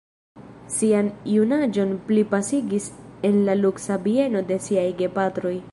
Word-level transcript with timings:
Sian 0.75 1.11
junaĝon 1.33 1.93
li 2.15 2.25
pasigis 2.33 2.89
en 3.31 3.41
la 3.51 3.59
luksa 3.63 4.03
bieno 4.09 4.47
de 4.53 4.63
siaj 4.69 4.93
gepatroj. 5.03 5.59